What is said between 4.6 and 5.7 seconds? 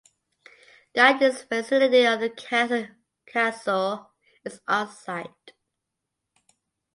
on site.